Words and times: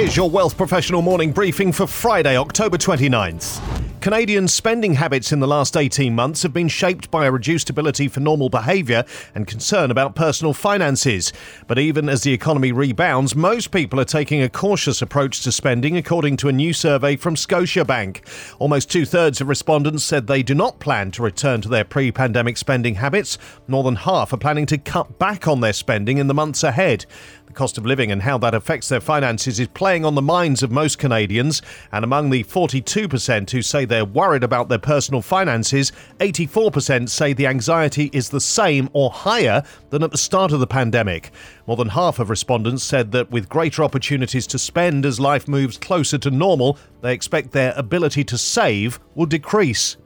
Here's 0.00 0.16
your 0.16 0.30
Wealth 0.30 0.56
Professional 0.56 1.02
morning 1.02 1.30
briefing 1.30 1.72
for 1.72 1.86
Friday, 1.86 2.34
October 2.38 2.78
29th. 2.78 3.89
Canadian 4.00 4.48
spending 4.48 4.94
habits 4.94 5.30
in 5.30 5.40
the 5.40 5.46
last 5.46 5.76
18 5.76 6.14
months 6.14 6.42
have 6.42 6.54
been 6.54 6.68
shaped 6.68 7.10
by 7.10 7.26
a 7.26 7.30
reduced 7.30 7.68
ability 7.68 8.08
for 8.08 8.20
normal 8.20 8.48
behaviour 8.48 9.04
and 9.34 9.46
concern 9.46 9.90
about 9.90 10.14
personal 10.14 10.54
finances. 10.54 11.34
But 11.66 11.78
even 11.78 12.08
as 12.08 12.22
the 12.22 12.32
economy 12.32 12.72
rebounds, 12.72 13.36
most 13.36 13.70
people 13.70 14.00
are 14.00 14.06
taking 14.06 14.40
a 14.40 14.48
cautious 14.48 15.02
approach 15.02 15.42
to 15.42 15.52
spending, 15.52 15.98
according 15.98 16.38
to 16.38 16.48
a 16.48 16.52
new 16.52 16.72
survey 16.72 17.16
from 17.16 17.34
Scotiabank. 17.34 18.22
Almost 18.58 18.90
two 18.90 19.04
thirds 19.04 19.42
of 19.42 19.48
respondents 19.48 20.02
said 20.02 20.26
they 20.26 20.42
do 20.42 20.54
not 20.54 20.80
plan 20.80 21.10
to 21.10 21.22
return 21.22 21.60
to 21.60 21.68
their 21.68 21.84
pre 21.84 22.10
pandemic 22.10 22.56
spending 22.56 22.94
habits. 22.94 23.36
More 23.68 23.84
than 23.84 23.96
half 23.96 24.32
are 24.32 24.38
planning 24.38 24.64
to 24.66 24.78
cut 24.78 25.18
back 25.18 25.46
on 25.46 25.60
their 25.60 25.74
spending 25.74 26.16
in 26.16 26.26
the 26.26 26.32
months 26.32 26.62
ahead. 26.62 27.04
The 27.50 27.54
cost 27.54 27.78
of 27.78 27.84
living 27.84 28.12
and 28.12 28.22
how 28.22 28.38
that 28.38 28.54
affects 28.54 28.88
their 28.88 29.00
finances 29.00 29.58
is 29.58 29.66
playing 29.66 30.04
on 30.04 30.14
the 30.14 30.22
minds 30.22 30.62
of 30.62 30.70
most 30.70 31.00
Canadians. 31.00 31.60
And 31.90 32.04
among 32.04 32.30
the 32.30 32.44
42% 32.44 33.50
who 33.50 33.60
say 33.60 33.84
they're 33.90 34.04
worried 34.04 34.44
about 34.44 34.68
their 34.68 34.78
personal 34.78 35.20
finances, 35.20 35.92
84% 36.20 37.10
say 37.10 37.32
the 37.32 37.46
anxiety 37.46 38.08
is 38.12 38.30
the 38.30 38.40
same 38.40 38.88
or 38.92 39.10
higher 39.10 39.62
than 39.90 40.02
at 40.02 40.12
the 40.12 40.16
start 40.16 40.52
of 40.52 40.60
the 40.60 40.66
pandemic. 40.66 41.32
More 41.66 41.76
than 41.76 41.88
half 41.88 42.18
of 42.18 42.30
respondents 42.30 42.84
said 42.84 43.12
that 43.12 43.30
with 43.30 43.48
greater 43.48 43.84
opportunities 43.84 44.46
to 44.46 44.58
spend 44.58 45.04
as 45.04 45.20
life 45.20 45.48
moves 45.48 45.76
closer 45.76 46.16
to 46.18 46.30
normal, 46.30 46.78
they 47.02 47.12
expect 47.12 47.50
their 47.50 47.74
ability 47.76 48.24
to 48.24 48.38
save 48.38 49.00
will 49.14 49.26
decrease. 49.26 49.96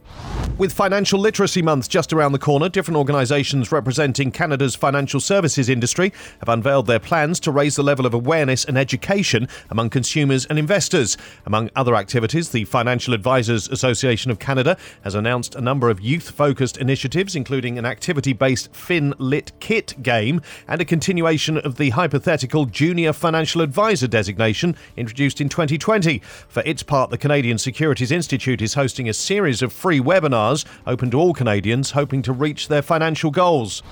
With 0.56 0.72
Financial 0.72 1.18
Literacy 1.18 1.62
Month 1.62 1.88
just 1.88 2.12
around 2.12 2.30
the 2.30 2.38
corner, 2.38 2.68
different 2.68 2.96
organisations 2.96 3.72
representing 3.72 4.30
Canada's 4.30 4.76
financial 4.76 5.18
services 5.18 5.68
industry 5.68 6.12
have 6.38 6.48
unveiled 6.48 6.86
their 6.86 7.00
plans 7.00 7.40
to 7.40 7.50
raise 7.50 7.74
the 7.74 7.82
level 7.82 8.06
of 8.06 8.14
awareness 8.14 8.64
and 8.64 8.78
education 8.78 9.48
among 9.68 9.90
consumers 9.90 10.46
and 10.46 10.56
investors. 10.56 11.16
Among 11.44 11.70
other 11.74 11.96
activities, 11.96 12.50
the 12.50 12.66
Financial 12.66 13.14
Advisors 13.14 13.68
Association 13.68 14.30
of 14.30 14.38
Canada 14.38 14.76
has 15.02 15.16
announced 15.16 15.56
a 15.56 15.60
number 15.60 15.90
of 15.90 16.00
youth 16.00 16.30
focused 16.30 16.76
initiatives, 16.76 17.34
including 17.34 17.76
an 17.76 17.84
activity 17.84 18.32
based 18.32 18.72
FinLit 18.72 19.50
Kit 19.58 20.00
game 20.04 20.40
and 20.68 20.80
a 20.80 20.84
continuation 20.84 21.58
of 21.58 21.78
the 21.78 21.90
hypothetical 21.90 22.66
Junior 22.66 23.12
Financial 23.12 23.60
Advisor 23.60 24.06
designation 24.06 24.76
introduced 24.96 25.40
in 25.40 25.48
2020. 25.48 26.20
For 26.46 26.62
its 26.64 26.84
part, 26.84 27.10
the 27.10 27.18
Canadian 27.18 27.58
Securities 27.58 28.12
Institute 28.12 28.62
is 28.62 28.74
hosting 28.74 29.08
a 29.08 29.12
series 29.12 29.60
of 29.60 29.72
free 29.72 29.98
webinars 30.04 30.64
open 30.86 31.10
to 31.10 31.18
all 31.18 31.34
Canadians 31.34 31.92
hoping 31.92 32.22
to 32.22 32.32
reach 32.32 32.68
their 32.68 32.82
financial 32.82 33.30
goals. 33.30 33.82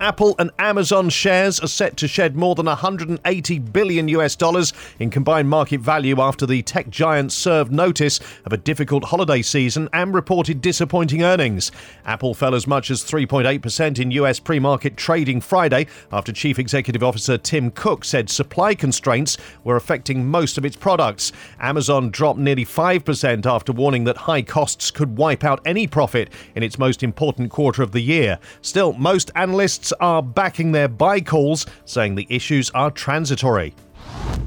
Apple 0.00 0.34
and 0.38 0.50
Amazon 0.58 1.08
shares 1.08 1.58
are 1.60 1.68
set 1.68 1.96
to 1.96 2.06
shed 2.06 2.36
more 2.36 2.54
than 2.54 2.66
180 2.66 3.58
billion 3.58 4.08
US 4.08 4.36
dollars 4.36 4.74
in 4.98 5.08
combined 5.08 5.48
market 5.48 5.80
value 5.80 6.20
after 6.20 6.44
the 6.44 6.62
tech 6.62 6.90
giants 6.90 7.34
served 7.34 7.72
notice 7.72 8.20
of 8.44 8.52
a 8.52 8.58
difficult 8.58 9.04
holiday 9.04 9.40
season 9.40 9.88
and 9.94 10.12
reported 10.14 10.60
disappointing 10.60 11.22
earnings. 11.22 11.72
Apple 12.04 12.34
fell 12.34 12.54
as 12.54 12.66
much 12.66 12.90
as 12.90 13.02
3.8% 13.04 13.98
in 13.98 14.10
US 14.10 14.38
pre-market 14.38 14.98
trading 14.98 15.40
Friday 15.40 15.86
after 16.12 16.30
Chief 16.30 16.58
Executive 16.58 17.02
Officer 17.02 17.38
Tim 17.38 17.70
Cook 17.70 18.04
said 18.04 18.28
supply 18.28 18.74
constraints 18.74 19.38
were 19.64 19.76
affecting 19.76 20.26
most 20.26 20.58
of 20.58 20.66
its 20.66 20.76
products. 20.76 21.32
Amazon 21.58 22.10
dropped 22.10 22.38
nearly 22.38 22.66
5% 22.66 23.46
after 23.46 23.72
warning 23.72 24.04
that 24.04 24.18
high 24.18 24.42
costs 24.42 24.90
could 24.90 25.16
wipe 25.16 25.42
out 25.42 25.60
any 25.64 25.86
profit 25.86 26.28
in 26.54 26.62
its 26.62 26.78
most 26.78 27.02
important 27.02 27.50
quarter 27.50 27.82
of 27.82 27.92
the 27.92 28.00
year. 28.00 28.38
Still, 28.60 28.92
most 28.92 29.30
analysts 29.34 29.85
are 29.92 30.22
backing 30.22 30.72
their 30.72 30.88
buy 30.88 31.20
calls, 31.20 31.66
saying 31.84 32.14
the 32.14 32.26
issues 32.30 32.70
are 32.70 32.90
transitory. 32.90 33.74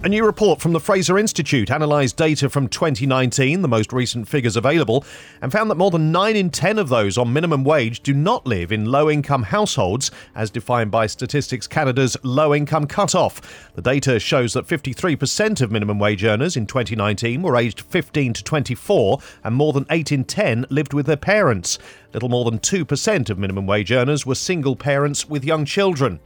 A 0.02 0.08
new 0.08 0.26
report 0.26 0.62
from 0.62 0.72
the 0.72 0.80
Fraser 0.80 1.18
Institute 1.20 1.70
analysed 1.70 2.16
data 2.16 2.50
from 2.50 2.70
2019, 2.70 3.62
the 3.62 3.68
most 3.68 3.92
recent 3.92 4.30
figures 4.30 4.56
available, 4.56 5.04
and 5.42 5.52
found 5.52 5.70
that 5.70 5.76
more 5.76 5.92
than 5.92 6.10
9 6.10 6.38
in 6.38 6.50
10 6.52 6.80
of 6.80 6.88
those 6.88 7.18
on 7.18 7.34
minimum 7.34 7.66
wage 7.66 8.00
do 8.00 8.14
not 8.14 8.48
live 8.48 8.72
in 8.72 8.86
low 8.86 9.10
income 9.10 9.44
households, 9.44 10.10
as 10.36 10.50
defined 10.50 10.90
by 10.90 11.06
Statistics 11.06 11.68
Canada's 11.68 12.16
low 12.24 12.56
income 12.56 12.88
cutoff. 12.88 13.72
The 13.76 13.82
data 13.82 14.22
shows 14.22 14.54
that 14.54 14.68
53% 14.68 15.60
of 15.60 15.70
minimum 15.70 16.00
wage 16.00 16.24
earners 16.24 16.56
in 16.56 16.66
2019 16.66 17.42
were 17.42 17.58
aged 17.58 17.82
15 17.82 18.32
to 18.32 18.44
24, 18.46 19.20
and 19.44 19.54
more 19.54 19.74
than 19.74 19.86
8 19.90 20.14
in 20.14 20.24
10 20.24 20.66
lived 20.70 20.94
with 20.94 21.08
their 21.08 21.18
parents. 21.18 21.78
Little 22.14 22.30
more 22.30 22.50
than 22.50 22.60
2% 22.60 23.30
of 23.30 23.38
minimum 23.38 23.68
wage 23.68 23.92
earners 23.92 24.26
were 24.26 24.36
single 24.36 24.78
parents 24.78 25.28
with 25.28 25.44
young 25.44 25.66
children. 25.66 26.22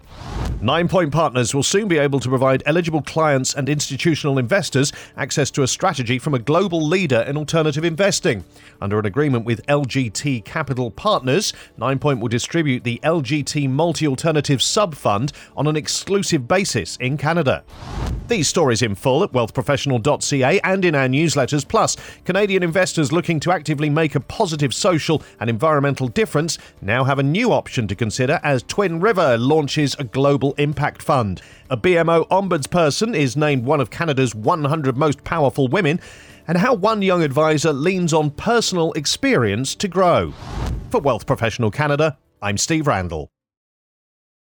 Ninepoint 0.62 1.12
Partners 1.12 1.54
will 1.54 1.64
soon 1.64 1.90
be 1.90 1.98
able 1.98 2.22
to 2.22 2.30
provide 2.30 2.64
eligible 2.66 3.02
clients 3.02 3.54
and 3.54 3.63
institutional 3.70 4.38
investors 4.38 4.92
access 5.18 5.52
to 5.52 5.64
a 5.64 5.68
strategy 5.68 6.20
from 6.20 6.34
a 6.34 6.40
global 6.40 6.86
leader 6.86 7.22
in 7.22 7.38
alternative 7.38 7.84
investing. 7.84 8.44
Under 8.82 9.00
an 9.00 9.06
agreement 9.06 9.46
with 9.46 9.66
LGT 9.68 10.46
Capital 10.46 10.92
Partners, 10.92 11.54
Ninepoint 11.80 12.20
will 12.20 12.28
distribute 12.28 12.84
the 12.84 13.00
LGT 13.04 13.70
Multi 13.70 14.08
Alternative 14.08 14.62
Sub 14.62 14.96
Fund 14.96 15.32
on 15.56 15.68
an 15.68 15.76
exclusive 15.76 16.48
basis 16.48 16.98
in 16.98 17.18
Canada. 17.18 17.64
These 18.28 18.48
stories 18.48 18.82
in 18.82 18.96
full 18.96 19.24
at 19.24 19.34
wealthprofessional.ca 19.34 20.60
and 20.62 20.86
in 20.86 20.96
our 20.96 21.08
newsletters. 21.08 21.68
Plus, 21.68 21.98
Canadian 22.24 22.64
investors 22.64 23.12
looking 23.12 23.40
to 23.42 23.52
actively 23.52 23.90
make 23.90 24.16
a 24.16 24.20
positive 24.20 24.74
social 24.74 25.22
and 25.40 25.50
environmental 25.50 26.08
difference 26.08 26.58
now 26.82 27.04
have 27.04 27.20
a 27.20 27.24
new 27.24 27.52
option 27.52 27.88
to 27.88 27.96
consider 27.96 28.40
as 28.42 28.64
Twin 28.64 29.00
River 29.02 29.38
launches 29.38 29.96
a 30.00 30.04
global 30.04 30.54
impact 30.54 31.02
fund. 31.02 31.42
A 31.70 31.78
BMO 31.78 32.28
ombudsperson 32.30 33.16
is 33.16 33.36
named 33.54 33.66
one 33.66 33.80
of 33.80 33.92
Canada's 33.92 34.34
100 34.34 34.98
most 34.98 35.24
powerful 35.24 35.68
women, 35.68 36.00
and 36.48 36.58
how 36.58 36.74
one 36.74 37.02
young 37.04 37.22
advisor 37.22 37.72
leans 37.72 38.12
on 38.12 38.32
personal 38.32 38.92
experience 38.94 39.76
to 39.76 39.88
grow. 39.88 40.34
For 40.90 41.00
Wealth 41.00 41.28
Professional 41.28 41.70
Canada, 41.70 42.18
I'm 42.42 42.58
Steve 42.58 42.88
Randall. 42.88 43.33